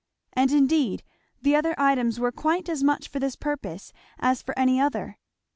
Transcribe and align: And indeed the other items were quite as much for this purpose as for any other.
And 0.33 0.51
indeed 0.51 1.03
the 1.43 1.55
other 1.55 1.75
items 1.77 2.19
were 2.19 2.31
quite 2.31 2.67
as 2.67 2.81
much 2.83 3.07
for 3.07 3.19
this 3.19 3.35
purpose 3.35 3.93
as 4.17 4.41
for 4.41 4.57
any 4.57 4.79
other. 4.81 5.19